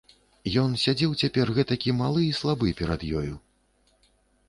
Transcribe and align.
Ён 0.61 0.71
сядзеў 0.83 1.11
цяпер 1.21 1.53
гэтакі 1.59 1.95
малы 2.01 2.25
і 2.31 2.35
слабы 2.41 2.75
перад 2.83 3.01
ёю. 3.25 3.33